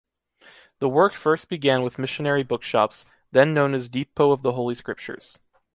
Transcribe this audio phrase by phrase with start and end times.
[0.79, 5.37] The work first began with missionary bookshops, then known as "Depot of the Holy Scriptures".